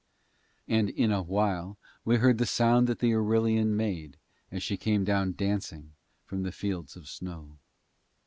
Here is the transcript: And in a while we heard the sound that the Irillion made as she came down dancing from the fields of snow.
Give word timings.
And 0.67 0.89
in 0.89 1.11
a 1.11 1.21
while 1.21 1.77
we 2.05 2.15
heard 2.15 2.39
the 2.39 2.47
sound 2.47 2.87
that 2.87 2.97
the 2.97 3.11
Irillion 3.11 3.75
made 3.75 4.17
as 4.51 4.63
she 4.63 4.75
came 4.75 5.03
down 5.03 5.33
dancing 5.33 5.91
from 6.25 6.41
the 6.41 6.51
fields 6.51 6.95
of 6.95 7.07
snow. 7.07 7.59